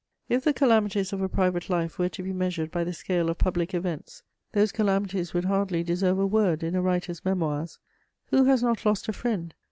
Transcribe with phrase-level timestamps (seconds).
[0.29, 3.37] If the calamities of a private life were to be measured by the scale of
[3.37, 7.77] public events, those calamities would hardly deserve a word in a writer's Memoirs.
[8.31, 9.53] Who has not lost a friend?